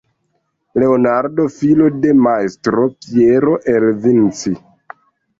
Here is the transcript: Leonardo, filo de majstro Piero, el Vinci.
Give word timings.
Leonardo, 0.83 1.43
filo 1.57 1.89
de 2.05 2.13
majstro 2.21 2.85
Piero, 3.03 3.53
el 3.75 3.85
Vinci. 4.07 4.55